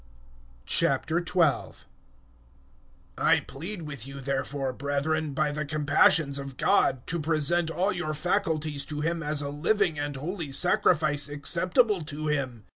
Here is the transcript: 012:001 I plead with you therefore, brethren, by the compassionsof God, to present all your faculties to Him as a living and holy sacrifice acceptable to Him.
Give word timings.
012:001 0.65 1.85
I 3.19 3.39
plead 3.41 3.83
with 3.83 4.07
you 4.07 4.19
therefore, 4.19 4.73
brethren, 4.73 5.33
by 5.35 5.51
the 5.51 5.63
compassionsof 5.63 6.57
God, 6.57 7.05
to 7.05 7.19
present 7.19 7.69
all 7.69 7.93
your 7.93 8.15
faculties 8.15 8.83
to 8.85 9.01
Him 9.01 9.21
as 9.21 9.43
a 9.43 9.49
living 9.49 9.99
and 9.99 10.15
holy 10.15 10.51
sacrifice 10.51 11.29
acceptable 11.29 12.03
to 12.05 12.25
Him. 12.25 12.63